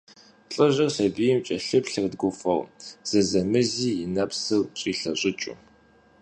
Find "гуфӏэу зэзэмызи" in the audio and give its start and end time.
2.19-3.91